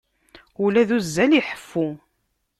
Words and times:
Ula 0.63 0.83
d 0.87 0.89
uzzal 0.97 1.31
iḥeffu. 1.39 1.87